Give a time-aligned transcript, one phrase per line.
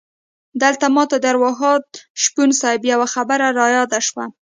[0.61, 1.83] دلته ماته د ارواښاد
[2.23, 4.25] شپون صیب یوه خبره رایاده شوه.